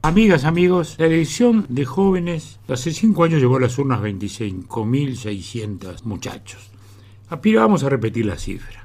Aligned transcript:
Amigas, 0.00 0.44
amigos, 0.44 0.94
la 0.98 1.06
elección 1.06 1.66
de 1.68 1.84
jóvenes 1.84 2.60
hace 2.68 2.92
cinco 2.92 3.24
años 3.24 3.40
llevó 3.40 3.56
a 3.56 3.60
las 3.60 3.76
urnas 3.78 4.00
25.600 4.00 6.04
muchachos. 6.04 6.70
Vamos 7.28 7.82
a 7.82 7.88
repetir 7.88 8.24
la 8.24 8.36
cifra. 8.36 8.84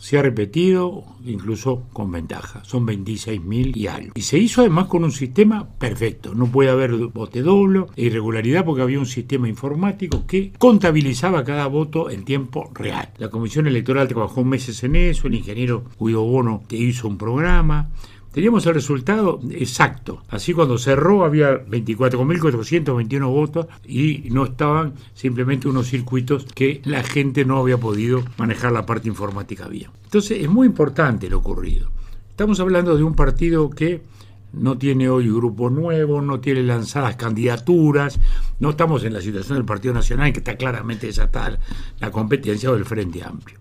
Se 0.00 0.18
ha 0.18 0.22
repetido, 0.22 1.04
incluso 1.24 1.84
con 1.92 2.10
ventaja. 2.10 2.64
Son 2.64 2.84
26.000 2.84 3.76
y 3.76 3.86
algo. 3.86 4.10
Y 4.16 4.22
se 4.22 4.38
hizo 4.38 4.62
además 4.62 4.86
con 4.86 5.04
un 5.04 5.12
sistema 5.12 5.68
perfecto. 5.78 6.34
No 6.34 6.48
puede 6.48 6.70
haber 6.70 6.96
voto 6.96 7.40
doble 7.40 7.84
e 7.94 8.06
irregularidad 8.06 8.64
porque 8.64 8.82
había 8.82 8.98
un 8.98 9.06
sistema 9.06 9.48
informático 9.48 10.26
que 10.26 10.52
contabilizaba 10.58 11.44
cada 11.44 11.68
voto 11.68 12.10
en 12.10 12.24
tiempo 12.24 12.68
real. 12.74 13.10
La 13.18 13.30
Comisión 13.30 13.68
Electoral 13.68 14.08
trabajó 14.08 14.42
meses 14.42 14.82
en 14.82 14.96
eso. 14.96 15.28
El 15.28 15.36
ingeniero 15.36 15.84
Guido 16.00 16.24
Bono 16.24 16.64
hizo 16.70 17.06
un 17.06 17.18
programa. 17.18 17.90
Teníamos 18.32 18.64
el 18.64 18.74
resultado 18.74 19.40
exacto. 19.50 20.22
Así 20.28 20.54
cuando 20.54 20.78
cerró 20.78 21.24
había 21.24 21.66
24.421 21.66 23.30
votos 23.30 23.66
y 23.86 24.30
no 24.30 24.44
estaban 24.44 24.94
simplemente 25.12 25.68
unos 25.68 25.88
circuitos 25.88 26.46
que 26.46 26.80
la 26.84 27.02
gente 27.02 27.44
no 27.44 27.58
había 27.58 27.76
podido 27.76 28.24
manejar 28.38 28.72
la 28.72 28.86
parte 28.86 29.08
informática 29.08 29.68
bien. 29.68 29.90
Entonces 30.04 30.40
es 30.40 30.48
muy 30.48 30.66
importante 30.66 31.28
lo 31.28 31.38
ocurrido. 31.38 31.90
Estamos 32.30 32.58
hablando 32.60 32.96
de 32.96 33.02
un 33.02 33.14
partido 33.14 33.68
que 33.68 34.02
no 34.54 34.78
tiene 34.78 35.10
hoy 35.10 35.28
grupo 35.28 35.68
nuevo, 35.68 36.22
no 36.22 36.40
tiene 36.40 36.62
lanzadas 36.62 37.16
candidaturas, 37.16 38.18
no 38.60 38.70
estamos 38.70 39.04
en 39.04 39.12
la 39.12 39.20
situación 39.20 39.58
del 39.58 39.66
Partido 39.66 39.92
Nacional 39.92 40.32
que 40.32 40.38
está 40.38 40.56
claramente 40.56 41.06
desatada 41.06 41.58
la 42.00 42.10
competencia 42.10 42.70
del 42.72 42.86
Frente 42.86 43.22
Amplio. 43.22 43.58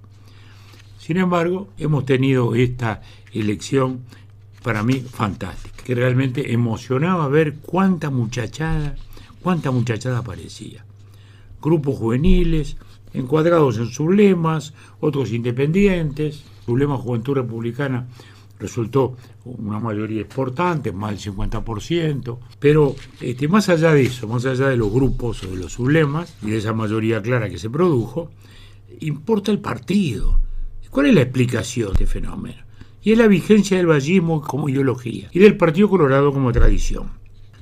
Sin 0.98 1.18
embargo, 1.18 1.70
hemos 1.78 2.06
tenido 2.06 2.56
esta 2.56 3.02
elección 3.34 4.02
para 4.64 4.84
mí 4.84 5.00
fantástica, 5.00 5.84
que 5.84 5.96
realmente 5.96 6.54
emocionaba 6.54 7.28
ver 7.28 7.56
cuánta 7.56 8.10
muchachada, 8.10 8.96
cuánta 9.42 9.72
muchachada 9.72 10.20
aparecía. 10.20 10.86
Grupos 11.62 11.98
juveniles, 11.98 12.78
encuadrados 13.14 13.78
en 13.78 13.88
sus 13.88 14.14
lemas, 14.14 14.74
otros 15.00 15.32
independientes, 15.32 16.44
su 16.66 16.78
lema 16.78 16.98
Juventud 16.98 17.36
Republicana 17.36 18.08
resultó 18.60 19.18
una 19.44 19.80
mayoría 19.80 20.22
importante, 20.22 20.92
más 20.92 21.24
del 21.24 21.34
50%, 21.34 22.38
pero 22.60 22.96
este, 23.20 23.48
más 23.48 23.68
allá 23.70 23.92
de 23.94 24.04
eso, 24.04 24.28
más 24.28 24.46
allá 24.46 24.68
de 24.68 24.78
los 24.78 24.92
grupos 24.92 25.44
o 25.44 25.48
de 25.48 25.58
los 25.58 25.74
sublemas 25.74 26.36
y 26.44 26.52
de 26.52 26.58
esa 26.58 26.74
mayoría 26.74 27.22
clara 27.22 27.50
que 27.50 27.58
se 27.58 27.70
produjo, 27.70 28.30
importa 29.00 29.52
el 29.52 29.60
partido. 29.60 30.40
¿Cuál 30.92 31.08
es 31.08 31.16
la 31.16 31.22
explicación 31.22 31.88
de 31.88 32.04
este 32.04 32.06
fenómeno? 32.06 32.71
Y 33.04 33.12
es 33.12 33.18
la 33.18 33.28
vigencia 33.28 33.78
del 33.78 33.88
vallismo 33.88 34.42
como 34.42 34.70
ideología 34.70 35.30
y 35.32 35.40
del 35.40 35.58
Partido 35.58 35.90
Colorado 35.90 36.32
como 36.32 36.52
tradición. 36.52 37.10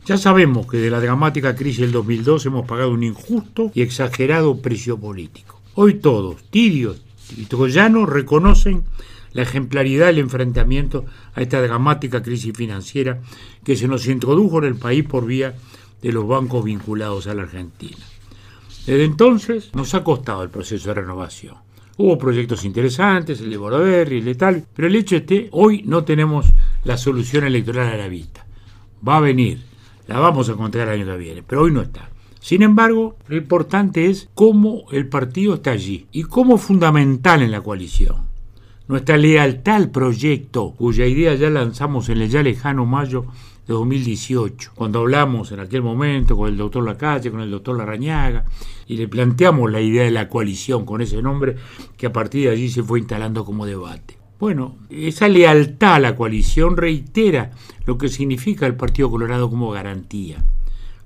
Ya 0.05 0.17
sabemos 0.17 0.67
que 0.67 0.77
de 0.77 0.89
la 0.89 0.99
dramática 0.99 1.55
crisis 1.55 1.81
del 1.81 1.91
2002 1.91 2.45
hemos 2.47 2.65
pagado 2.65 2.91
un 2.91 3.03
injusto 3.03 3.71
y 3.73 3.81
exagerado 3.81 4.57
precio 4.57 4.97
político. 4.97 5.61
Hoy 5.75 5.95
todos, 5.95 6.43
tibios 6.49 7.01
y 7.37 7.45
troyanos, 7.45 8.09
reconocen 8.09 8.83
la 9.33 9.43
ejemplaridad 9.43 10.07
del 10.07 10.17
enfrentamiento 10.17 11.05
a 11.35 11.41
esta 11.41 11.61
dramática 11.61 12.23
crisis 12.23 12.55
financiera 12.55 13.21
que 13.63 13.75
se 13.75 13.87
nos 13.87 14.07
introdujo 14.07 14.57
en 14.59 14.65
el 14.65 14.75
país 14.75 15.05
por 15.05 15.25
vía 15.25 15.55
de 16.01 16.11
los 16.11 16.27
bancos 16.27 16.63
vinculados 16.63 17.27
a 17.27 17.35
la 17.35 17.43
Argentina. 17.43 18.03
Desde 18.85 19.03
entonces 19.03 19.69
nos 19.75 19.93
ha 19.93 20.03
costado 20.03 20.41
el 20.41 20.49
proceso 20.49 20.89
de 20.89 20.95
renovación. 20.95 21.55
Hubo 22.01 22.17
proyectos 22.17 22.63
interesantes, 22.63 23.41
el 23.41 23.49
de 23.49 23.57
Boroberri, 23.57 24.19
el 24.19 24.23
de 24.23 24.35
tal, 24.35 24.63
pero 24.73 24.87
el 24.87 24.95
hecho 24.95 25.17
es 25.17 25.23
que 25.23 25.49
hoy 25.51 25.83
no 25.85 26.05
tenemos 26.05 26.45
la 26.85 26.97
solución 26.97 27.43
electoral 27.43 27.89
a 27.89 27.97
la 27.97 28.07
vista. 28.07 28.47
Va 29.05 29.17
a 29.17 29.19
venir, 29.19 29.59
la 30.07 30.17
vamos 30.17 30.47
a 30.47 30.53
encontrar 30.53 30.87
el 30.87 31.01
año 31.01 31.11
que 31.11 31.17
viene, 31.17 31.43
pero 31.43 31.63
hoy 31.63 31.73
no 31.73 31.81
está. 31.81 32.09
Sin 32.39 32.61
embargo, 32.61 33.17
lo 33.27 33.35
importante 33.35 34.05
es 34.05 34.29
cómo 34.33 34.85
el 34.93 35.09
partido 35.09 35.55
está 35.55 35.71
allí 35.71 36.07
y 36.13 36.23
cómo 36.23 36.57
fundamental 36.57 37.41
en 37.41 37.51
la 37.51 37.59
coalición. 37.59 38.29
Nuestra 38.87 39.17
lealtad 39.17 39.75
al 39.75 39.91
proyecto, 39.91 40.71
cuya 40.77 41.05
idea 41.05 41.35
ya 41.35 41.49
lanzamos 41.49 42.07
en 42.07 42.21
el 42.21 42.29
ya 42.29 42.41
lejano 42.41 42.85
mayo 42.85 43.25
de 43.69 43.75
2018, 43.75 44.71
cuando 44.73 44.99
hablamos 44.99 45.51
en 45.51 45.59
aquel 45.59 45.83
momento 45.83 46.35
con 46.35 46.49
el 46.49 46.57
doctor 46.57 46.83
Lacalle, 46.83 47.29
con 47.29 47.41
el 47.41 47.51
doctor 47.51 47.77
Larañaga, 47.77 48.45
y 48.87 48.97
le 48.97 49.07
planteamos 49.07 49.71
la 49.71 49.79
idea 49.79 50.03
de 50.03 50.09
la 50.09 50.27
coalición 50.27 50.85
con 50.85 51.01
ese 51.01 51.21
nombre 51.21 51.55
que 51.95 52.07
a 52.07 52.11
partir 52.11 52.45
de 52.45 52.49
allí 52.49 52.69
se 52.69 52.81
fue 52.81 52.97
instalando 52.97 53.45
como 53.45 53.67
debate. 53.67 54.17
Bueno, 54.39 54.77
esa 54.89 55.27
lealtad 55.27 55.95
a 55.95 55.99
la 55.99 56.15
coalición 56.15 56.77
reitera 56.77 57.51
lo 57.85 57.99
que 57.99 58.09
significa 58.09 58.65
el 58.65 58.75
Partido 58.75 59.11
Colorado 59.11 59.51
como 59.51 59.69
garantía, 59.69 60.43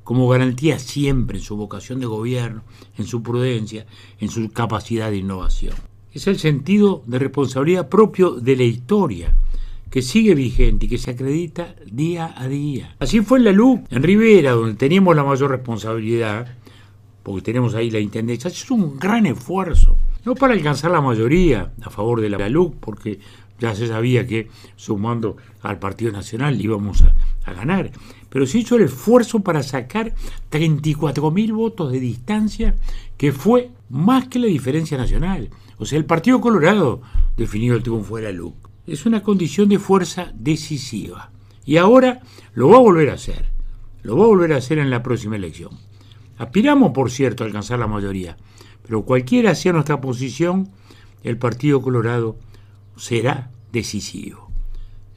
como 0.06 0.30
garantía 0.30 0.80
siempre 0.80 1.40
en 1.40 1.44
su 1.44 1.58
vocación 1.58 2.00
de 2.00 2.06
gobierno, 2.06 2.64
en 2.98 3.06
su 3.06 3.22
prudencia, 3.22 3.86
en 4.20 4.30
su 4.30 4.50
capacidad 4.52 5.12
de 5.12 5.18
innovación. 5.18 5.74
Es 6.14 6.28
el 6.28 6.40
sentido 6.40 7.04
de 7.08 7.20
responsabilidad 7.20 7.90
propio 7.90 8.32
de 8.32 8.56
la 8.56 8.64
historia, 8.64 9.36
que 9.94 10.02
sigue 10.02 10.34
vigente 10.34 10.88
y 10.88 10.90
que 10.90 10.98
se 10.98 11.12
acredita 11.12 11.76
día 11.86 12.34
a 12.36 12.48
día. 12.48 12.96
Así 12.98 13.22
fue 13.22 13.38
en 13.38 13.44
la 13.46 13.52
LUC, 13.52 13.92
en 13.92 14.02
Rivera, 14.02 14.54
donde 14.54 14.74
teníamos 14.74 15.16
la 15.16 15.24
mayor 15.24 15.52
responsabilidad, 15.52 16.48
porque 17.22 17.44
tenemos 17.44 17.76
ahí 17.76 17.92
la 17.92 18.00
intendencia. 18.00 18.48
Es 18.48 18.72
un 18.72 18.98
gran 18.98 19.28
esfuerzo, 19.28 20.00
no 20.26 20.34
para 20.34 20.56
alcanzar 20.56 20.90
la 20.90 21.00
mayoría 21.00 21.74
a 21.84 21.92
favor 21.92 22.22
de 22.22 22.30
la 22.32 22.50
LUC, 22.50 22.74
porque 22.80 23.20
ya 23.60 23.76
se 23.76 23.86
sabía 23.86 24.26
que 24.26 24.48
sumando 24.76 25.38
al 25.62 25.78
Partido 25.78 26.12
Nacional 26.12 26.60
íbamos 26.60 27.04
a, 27.04 27.14
a 27.46 27.54
ganar, 27.54 27.92
pero 28.30 28.48
se 28.48 28.58
hizo 28.58 28.78
el 28.78 28.86
esfuerzo 28.86 29.42
para 29.42 29.62
sacar 29.62 30.16
34.000 30.50 31.54
votos 31.54 31.92
de 31.92 32.00
distancia, 32.00 32.74
que 33.16 33.32
fue 33.32 33.70
más 33.92 34.28
que 34.28 34.40
la 34.40 34.48
diferencia 34.48 34.98
nacional. 34.98 35.52
O 35.78 35.86
sea, 35.86 36.00
el 36.00 36.06
Partido 36.06 36.42
Colorado 36.42 37.04
definió 37.38 37.76
el 37.76 37.84
triunfo 37.84 38.18
de 38.18 38.24
la 38.24 38.32
LUC 38.32 38.73
es 38.88 39.06
una 39.06 39.24
condición 39.24 39.70
de 39.70 39.80
fuerza 39.80 40.32
decisiva. 40.36 41.32
Y 41.66 41.78
ahora 41.78 42.22
lo 42.54 42.70
va 42.70 42.78
a 42.78 42.82
volver 42.82 43.10
a 43.10 43.14
hacer. 43.14 43.46
Lo 44.02 44.18
va 44.18 44.26
a 44.26 44.28
volver 44.28 44.54
a 44.54 44.58
hacer 44.58 44.80
en 44.80 44.90
la 44.90 45.02
próxima 45.02 45.36
elección. 45.36 45.72
Aspiramos, 46.38 46.92
por 46.92 47.10
cierto, 47.10 47.44
a 47.44 47.48
alcanzar 47.48 47.80
la 47.80 47.88
mayoría, 47.88 48.38
pero 48.86 49.04
cualquiera 49.04 49.56
sea 49.56 49.72
nuestra 49.72 50.02
posición, 50.02 50.70
el 51.24 51.38
Partido 51.38 51.82
Colorado 51.82 52.38
será 52.98 53.50
decisivo. 53.72 54.50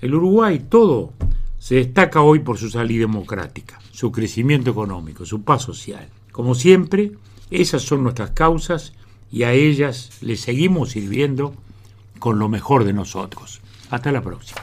El 0.01 0.15
Uruguay 0.15 0.65
todo 0.69 1.13
se 1.59 1.77
destaca 1.77 2.23
hoy 2.23 2.41
por 2.41 2.59
su 2.59 2.71
salida 2.71 3.01
democrática, 3.01 3.81
su 3.91 4.13
crecimiento 4.13 4.71
económico, 4.71 5.25
su 5.25 5.43
paz 5.43 5.63
social. 5.63 6.07
Como 6.31 6.55
siempre, 6.55 7.13
esas 7.51 7.83
son 7.83 8.03
nuestras 8.03 8.31
causas 8.31 8.93
y 9.33 9.43
a 9.43 9.53
ellas 9.53 10.19
le 10.21 10.37
seguimos 10.37 10.91
sirviendo 10.91 11.55
con 12.19 12.39
lo 12.39 12.49
mejor 12.49 12.85
de 12.85 12.93
nosotros. 12.93 13.61
Hasta 13.91 14.13
la 14.13 14.23
próxima. 14.23 14.61